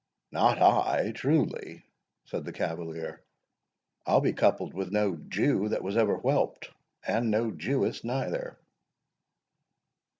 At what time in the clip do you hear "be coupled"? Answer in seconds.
4.19-4.73